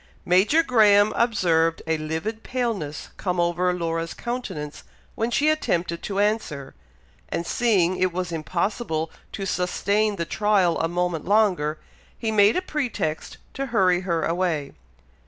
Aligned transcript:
Major 0.25 0.63
Graham 0.63 1.13
observed 1.15 1.83
a 1.85 1.99
livid 1.99 2.41
paleness 2.41 3.09
come 3.17 3.39
over 3.39 3.71
Laura's 3.71 4.15
countenance 4.15 4.83
when 5.13 5.29
she 5.29 5.47
attempted 5.49 6.01
to 6.01 6.17
answer, 6.19 6.73
and 7.29 7.45
seeing 7.45 7.97
it 7.97 8.11
was 8.11 8.31
impossible 8.31 9.11
to 9.33 9.45
sustain 9.45 10.15
the 10.15 10.25
trial 10.25 10.79
a 10.79 10.87
moment 10.87 11.25
longer, 11.25 11.77
he 12.17 12.31
made 12.31 12.55
a 12.57 12.63
pretext 12.63 13.37
to 13.53 13.67
hurry 13.67 13.99
her 13.99 14.23
away. 14.23 14.71